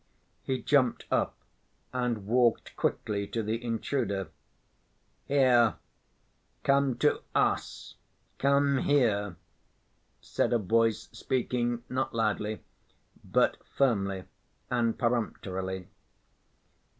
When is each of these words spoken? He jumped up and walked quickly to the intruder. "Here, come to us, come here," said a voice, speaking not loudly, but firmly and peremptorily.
He 0.41 0.63
jumped 0.63 1.05
up 1.11 1.35
and 1.93 2.25
walked 2.25 2.75
quickly 2.75 3.27
to 3.27 3.43
the 3.43 3.63
intruder. 3.63 4.29
"Here, 5.27 5.75
come 6.63 6.97
to 6.97 7.21
us, 7.35 7.93
come 8.39 8.79
here," 8.79 9.35
said 10.19 10.53
a 10.53 10.57
voice, 10.57 11.07
speaking 11.11 11.83
not 11.87 12.15
loudly, 12.15 12.61
but 13.23 13.57
firmly 13.63 14.23
and 14.71 14.97
peremptorily. 14.97 15.87